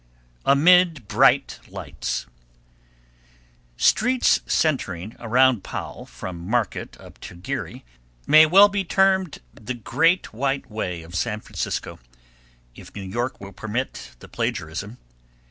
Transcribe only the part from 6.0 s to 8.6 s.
from Market up to Geary, may